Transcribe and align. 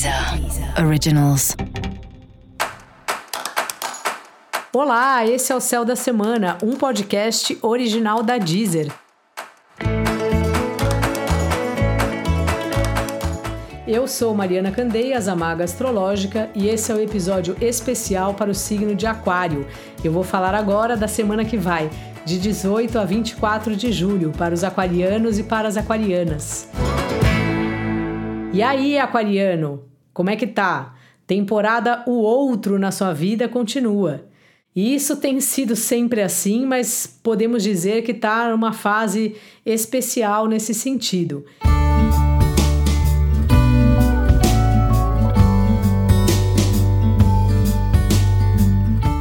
Deezer 0.00 0.82
Originals. 0.82 1.54
Olá, 4.72 5.26
esse 5.26 5.52
é 5.52 5.54
o 5.54 5.60
Céu 5.60 5.84
da 5.84 5.94
Semana, 5.94 6.56
um 6.62 6.74
podcast 6.74 7.58
original 7.60 8.22
da 8.22 8.38
Deezer. 8.38 8.90
Eu 13.86 14.08
sou 14.08 14.34
Mariana 14.34 14.70
Candeias, 14.70 15.28
a 15.28 15.36
Maga 15.36 15.64
Astrológica, 15.64 16.48
e 16.54 16.68
esse 16.68 16.90
é 16.90 16.94
o 16.94 17.00
episódio 17.00 17.54
especial 17.60 18.32
para 18.32 18.50
o 18.50 18.54
signo 18.54 18.94
de 18.94 19.06
Aquário. 19.06 19.66
Eu 20.02 20.12
vou 20.12 20.24
falar 20.24 20.54
agora 20.54 20.96
da 20.96 21.08
semana 21.08 21.44
que 21.44 21.58
vai, 21.58 21.90
de 22.24 22.38
18 22.38 22.98
a 22.98 23.04
24 23.04 23.76
de 23.76 23.92
julho, 23.92 24.30
para 24.30 24.54
os 24.54 24.64
aquarianos 24.64 25.38
e 25.38 25.42
para 25.42 25.68
as 25.68 25.76
aquarianas. 25.76 26.70
E 28.52 28.62
aí, 28.62 28.98
aquariano, 28.98 29.89
como 30.12 30.30
é 30.30 30.36
que 30.36 30.46
tá? 30.46 30.94
Temporada 31.26 32.02
O 32.06 32.22
Outro 32.22 32.78
na 32.78 32.90
sua 32.90 33.12
vida 33.12 33.48
continua. 33.48 34.24
E 34.74 34.94
isso 34.94 35.16
tem 35.16 35.40
sido 35.40 35.74
sempre 35.74 36.22
assim, 36.22 36.64
mas 36.64 37.06
podemos 37.22 37.62
dizer 37.62 38.02
que 38.02 38.12
está 38.12 38.48
numa 38.50 38.72
fase 38.72 39.36
especial 39.64 40.46
nesse 40.46 40.72
sentido. 40.72 41.44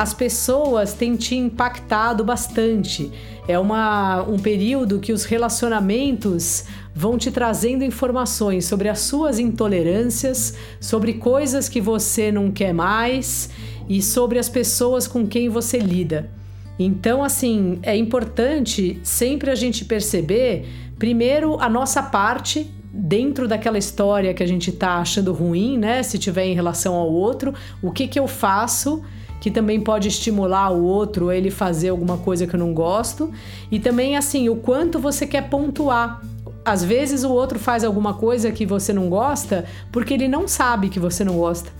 As 0.00 0.14
pessoas 0.14 0.94
têm 0.94 1.14
te 1.14 1.34
impactado 1.34 2.24
bastante. 2.24 3.12
É 3.46 3.58
uma, 3.58 4.22
um 4.22 4.38
período 4.38 4.98
que 4.98 5.12
os 5.12 5.26
relacionamentos 5.26 6.64
vão 6.94 7.18
te 7.18 7.30
trazendo 7.30 7.84
informações 7.84 8.64
sobre 8.64 8.88
as 8.88 9.00
suas 9.00 9.38
intolerâncias, 9.38 10.56
sobre 10.80 11.12
coisas 11.12 11.68
que 11.68 11.82
você 11.82 12.32
não 12.32 12.50
quer 12.50 12.72
mais 12.72 13.50
e 13.90 14.00
sobre 14.00 14.38
as 14.38 14.48
pessoas 14.48 15.06
com 15.06 15.26
quem 15.26 15.50
você 15.50 15.76
lida. 15.76 16.30
Então, 16.78 17.22
assim, 17.22 17.78
é 17.82 17.94
importante 17.94 18.98
sempre 19.02 19.50
a 19.50 19.54
gente 19.54 19.84
perceber, 19.84 20.66
primeiro, 20.98 21.60
a 21.60 21.68
nossa 21.68 22.02
parte 22.02 22.72
dentro 22.90 23.46
daquela 23.46 23.76
história 23.76 24.32
que 24.32 24.42
a 24.42 24.48
gente 24.48 24.72
tá 24.72 24.96
achando 24.96 25.30
ruim, 25.34 25.76
né? 25.76 26.02
Se 26.02 26.18
tiver 26.18 26.46
em 26.46 26.54
relação 26.54 26.94
ao 26.94 27.12
outro, 27.12 27.52
o 27.82 27.92
que 27.92 28.08
que 28.08 28.18
eu 28.18 28.26
faço 28.26 29.04
que 29.40 29.50
também 29.50 29.80
pode 29.80 30.06
estimular 30.08 30.70
o 30.70 30.84
outro 30.84 31.30
a 31.30 31.36
ele 31.36 31.50
fazer 31.50 31.88
alguma 31.88 32.18
coisa 32.18 32.46
que 32.46 32.54
eu 32.54 32.60
não 32.60 32.74
gosto. 32.74 33.32
E 33.70 33.80
também, 33.80 34.16
assim, 34.16 34.48
o 34.48 34.56
quanto 34.56 34.98
você 34.98 35.26
quer 35.26 35.48
pontuar. 35.48 36.20
Às 36.62 36.84
vezes 36.84 37.24
o 37.24 37.30
outro 37.30 37.58
faz 37.58 37.82
alguma 37.82 38.14
coisa 38.14 38.52
que 38.52 38.66
você 38.66 38.92
não 38.92 39.08
gosta 39.08 39.64
porque 39.90 40.12
ele 40.12 40.28
não 40.28 40.46
sabe 40.46 40.90
que 40.90 41.00
você 41.00 41.24
não 41.24 41.38
gosta. 41.38 41.72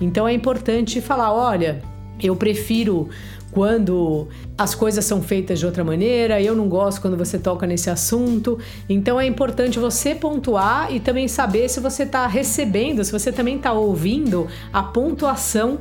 Então 0.00 0.28
é 0.28 0.32
importante 0.32 1.00
falar: 1.00 1.32
olha, 1.32 1.82
eu 2.22 2.36
prefiro 2.36 3.08
quando 3.50 4.28
as 4.56 4.74
coisas 4.74 5.04
são 5.04 5.22
feitas 5.22 5.58
de 5.58 5.66
outra 5.66 5.82
maneira, 5.82 6.40
eu 6.40 6.54
não 6.54 6.68
gosto 6.68 7.00
quando 7.00 7.16
você 7.16 7.38
toca 7.38 7.66
nesse 7.66 7.90
assunto. 7.90 8.58
Então 8.88 9.18
é 9.18 9.26
importante 9.26 9.78
você 9.78 10.14
pontuar 10.14 10.92
e 10.94 11.00
também 11.00 11.26
saber 11.26 11.68
se 11.68 11.80
você 11.80 12.04
está 12.04 12.26
recebendo, 12.26 13.02
se 13.02 13.10
você 13.10 13.32
também 13.32 13.56
está 13.56 13.72
ouvindo 13.72 14.46
a 14.72 14.82
pontuação 14.82 15.80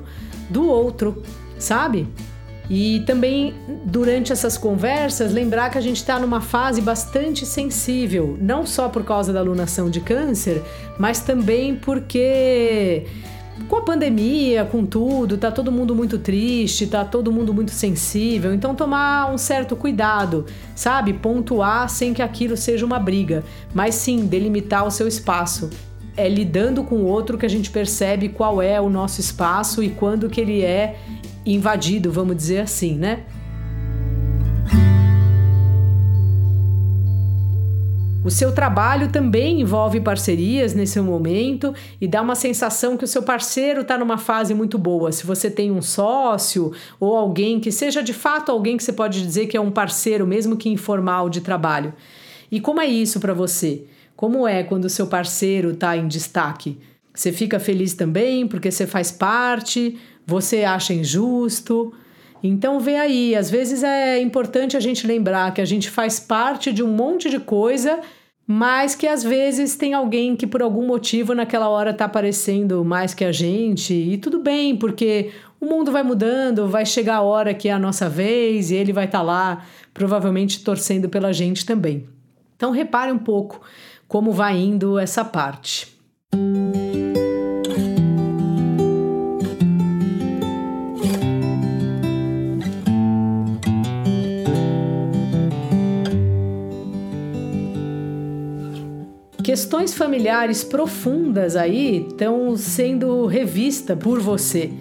do 0.49 0.67
outro, 0.67 1.21
sabe? 1.57 2.07
E 2.69 3.01
também 3.05 3.55
durante 3.85 4.31
essas 4.33 4.57
conversas 4.57 5.31
lembrar 5.31 5.69
que 5.69 5.77
a 5.77 5.81
gente 5.81 5.97
está 5.97 6.19
numa 6.19 6.41
fase 6.41 6.81
bastante 6.81 7.45
sensível, 7.45 8.37
não 8.41 8.65
só 8.65 8.89
por 8.89 9.03
causa 9.05 9.31
da 9.31 9.39
alunação 9.39 9.89
de 9.89 10.01
câncer, 10.01 10.61
mas 10.99 11.21
também 11.21 11.75
porque 11.75 13.05
com 13.69 13.77
a 13.77 13.81
pandemia, 13.81 14.65
com 14.65 14.85
tudo, 14.85 15.37
tá 15.37 15.49
todo 15.49 15.71
mundo 15.71 15.95
muito 15.95 16.19
triste, 16.19 16.87
tá 16.87 17.03
todo 17.05 17.31
mundo 17.31 17.53
muito 17.53 17.71
sensível. 17.71 18.53
Então 18.53 18.75
tomar 18.75 19.33
um 19.33 19.37
certo 19.37 19.75
cuidado, 19.75 20.45
sabe? 20.75 21.13
Pontuar 21.13 21.89
sem 21.89 22.13
que 22.13 22.21
aquilo 22.21 22.57
seja 22.57 22.85
uma 22.85 22.99
briga, 22.99 23.43
mas 23.73 23.95
sim 23.95 24.25
delimitar 24.25 24.85
o 24.85 24.91
seu 24.91 25.07
espaço 25.07 25.69
é 26.17 26.27
lidando 26.27 26.83
com 26.83 26.95
o 26.95 27.05
outro 27.05 27.37
que 27.37 27.45
a 27.45 27.49
gente 27.49 27.69
percebe 27.69 28.27
qual 28.27 28.59
é 28.59 28.81
o 28.81 28.89
nosso 28.89 29.21
espaço 29.21 29.83
e 29.83 29.89
quando 29.89 30.27
que 30.29 30.41
ele 30.41 30.63
é 30.63 30.97
invadido, 31.45 32.11
vamos 32.11 32.35
dizer 32.35 32.59
assim, 32.59 32.95
né? 32.95 33.23
O 38.25 38.29
seu 38.29 38.51
trabalho 38.51 39.09
também 39.09 39.61
envolve 39.61 40.01
parcerias 40.01 40.73
nesse 40.73 40.99
momento 40.99 41.73
e 42.01 42.05
dá 42.05 42.21
uma 42.21 42.35
sensação 42.35 42.97
que 42.97 43.05
o 43.05 43.07
seu 43.07 43.23
parceiro 43.23 43.81
está 43.81 43.97
numa 43.97 44.17
fase 44.17 44.53
muito 44.53 44.77
boa. 44.77 45.13
Se 45.13 45.25
você 45.25 45.49
tem 45.49 45.71
um 45.71 45.81
sócio 45.81 46.73
ou 46.99 47.15
alguém 47.15 47.57
que 47.57 47.71
seja 47.71 48.03
de 48.03 48.11
fato 48.11 48.51
alguém 48.51 48.75
que 48.75 48.83
você 48.83 48.91
pode 48.91 49.21
dizer 49.21 49.47
que 49.47 49.55
é 49.55 49.61
um 49.61 49.71
parceiro, 49.71 50.27
mesmo 50.27 50.57
que 50.57 50.67
informal 50.67 51.29
de 51.29 51.39
trabalho. 51.39 51.93
E 52.51 52.59
como 52.59 52.81
é 52.81 52.85
isso 52.85 53.17
para 53.21 53.33
você? 53.33 53.85
Como 54.17 54.47
é 54.47 54.63
quando 54.63 54.85
o 54.85 54.89
seu 54.89 55.05
parceiro 55.05 55.73
está 55.73 55.95
em 55.95 56.07
destaque? 56.07 56.79
Você 57.13 57.31
fica 57.31 57.59
feliz 57.59 57.93
também 57.93 58.47
porque 58.47 58.71
você 58.71 58.87
faz 58.87 59.11
parte, 59.11 59.99
você 60.25 60.63
acha 60.63 60.91
injusto. 60.91 61.93
Então 62.41 62.79
vê 62.79 62.95
aí, 62.95 63.35
às 63.35 63.51
vezes 63.51 63.83
é 63.83 64.19
importante 64.19 64.75
a 64.75 64.79
gente 64.79 65.05
lembrar 65.05 65.53
que 65.53 65.61
a 65.61 65.65
gente 65.65 65.87
faz 65.91 66.19
parte 66.19 66.73
de 66.73 66.81
um 66.81 66.87
monte 66.87 67.29
de 67.29 67.39
coisa, 67.39 67.99
mas 68.45 68.95
que 68.95 69.05
às 69.05 69.23
vezes 69.23 69.75
tem 69.75 69.93
alguém 69.93 70.35
que 70.35 70.47
por 70.47 70.63
algum 70.63 70.87
motivo 70.87 71.35
naquela 71.35 71.69
hora 71.69 71.91
está 71.91 72.05
aparecendo 72.05 72.83
mais 72.83 73.13
que 73.13 73.23
a 73.23 73.31
gente, 73.31 73.93
e 73.93 74.17
tudo 74.17 74.39
bem, 74.39 74.75
porque 74.75 75.29
o 75.61 75.65
mundo 75.65 75.91
vai 75.91 76.01
mudando, 76.01 76.67
vai 76.67 76.87
chegar 76.87 77.17
a 77.17 77.21
hora 77.21 77.53
que 77.53 77.69
é 77.69 77.71
a 77.71 77.79
nossa 77.79 78.09
vez 78.09 78.71
e 78.71 78.75
ele 78.75 78.93
vai 78.93 79.05
estar 79.05 79.19
tá 79.19 79.23
lá, 79.23 79.63
provavelmente 79.93 80.63
torcendo 80.63 81.07
pela 81.07 81.31
gente 81.31 81.63
também. 81.67 82.07
Então 82.55 82.71
repare 82.71 83.11
um 83.11 83.19
pouco 83.19 83.61
como 84.07 84.31
vai 84.31 84.57
indo 84.57 84.97
essa 84.97 85.25
parte. 85.25 85.97
Questões 99.43 99.93
familiares 99.93 100.63
profundas 100.63 101.55
aí 101.55 102.05
estão 102.09 102.57
sendo 102.57 103.25
revistas 103.25 103.97
por 103.97 104.19
você. 104.19 104.71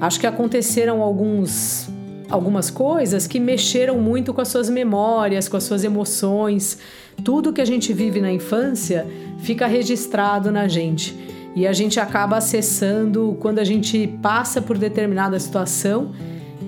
Acho 0.00 0.20
que 0.20 0.26
aconteceram 0.26 1.02
alguns 1.02 1.88
algumas 2.32 2.70
coisas 2.70 3.26
que 3.26 3.38
mexeram 3.38 3.98
muito 3.98 4.32
com 4.32 4.40
as 4.40 4.48
suas 4.48 4.70
memórias, 4.70 5.48
com 5.48 5.56
as 5.58 5.64
suas 5.64 5.84
emoções. 5.84 6.78
Tudo 7.22 7.52
que 7.52 7.60
a 7.60 7.64
gente 7.64 7.92
vive 7.92 8.22
na 8.22 8.32
infância 8.32 9.06
fica 9.38 9.66
registrado 9.66 10.50
na 10.50 10.66
gente 10.66 11.14
e 11.54 11.66
a 11.66 11.72
gente 11.74 12.00
acaba 12.00 12.38
acessando 12.38 13.36
quando 13.38 13.58
a 13.58 13.64
gente 13.64 14.06
passa 14.22 14.62
por 14.62 14.78
determinada 14.78 15.38
situação 15.38 16.12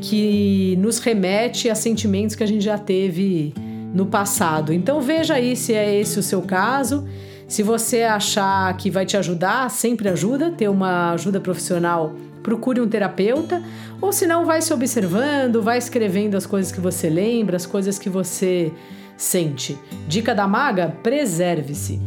que 0.02 0.76
nos 0.78 0.98
remete 0.98 1.70
a 1.70 1.74
sentimentos 1.74 2.36
que 2.36 2.42
a 2.42 2.46
gente 2.46 2.62
já 2.62 2.76
teve 2.76 3.54
no 3.94 4.04
passado. 4.04 4.70
Então 4.70 5.00
veja 5.00 5.34
aí 5.34 5.56
se 5.56 5.72
é 5.72 5.98
esse 5.98 6.18
o 6.18 6.22
seu 6.22 6.42
caso. 6.42 7.08
Se 7.48 7.62
você 7.62 8.02
achar 8.02 8.76
que 8.76 8.90
vai 8.90 9.06
te 9.06 9.16
ajudar, 9.16 9.70
sempre 9.70 10.10
ajuda 10.10 10.50
ter 10.50 10.68
uma 10.68 11.12
ajuda 11.12 11.40
profissional 11.40 12.12
procure 12.44 12.78
um 12.78 12.86
terapeuta, 12.86 13.62
ou 14.00 14.12
se 14.12 14.26
não, 14.26 14.44
vai 14.44 14.60
se 14.60 14.72
observando, 14.72 15.62
vai 15.62 15.78
escrevendo 15.78 16.36
as 16.36 16.44
coisas 16.44 16.70
que 16.70 16.78
você 16.78 17.08
lembra, 17.08 17.56
as 17.56 17.64
coisas 17.64 17.98
que 17.98 18.10
você 18.10 18.70
sente. 19.16 19.76
Dica 20.06 20.34
da 20.34 20.46
maga: 20.46 20.94
preserve-se. 21.02 21.98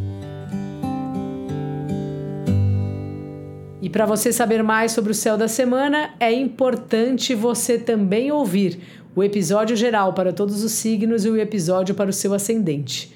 E 3.82 3.90
para 3.90 4.06
você 4.06 4.32
saber 4.32 4.62
mais 4.64 4.92
sobre 4.92 5.12
o 5.12 5.16
céu 5.16 5.38
da 5.38 5.48
semana, 5.48 6.12
é 6.20 6.32
importante 6.32 7.34
você 7.34 7.78
também 7.78 8.32
ouvir 8.32 8.80
o 9.16 9.24
episódio 9.24 9.76
geral 9.76 10.14
para 10.14 10.32
todos 10.32 10.64
os 10.64 10.72
signos 10.74 11.26
e 11.26 11.30
o 11.30 11.38
episódio 11.38 11.96
para 11.96 12.10
o 12.10 12.14
seu 12.14 12.34
ascendente. 12.34 13.16